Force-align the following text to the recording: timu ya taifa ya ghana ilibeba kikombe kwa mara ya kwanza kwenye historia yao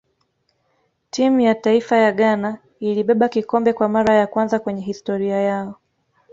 timu 1.09 1.39
ya 1.39 1.55
taifa 1.55 1.95
ya 1.95 2.11
ghana 2.11 2.57
ilibeba 2.79 3.29
kikombe 3.29 3.73
kwa 3.73 3.89
mara 3.89 4.15
ya 4.15 4.27
kwanza 4.27 4.59
kwenye 4.59 4.81
historia 4.81 5.35
yao 5.35 5.75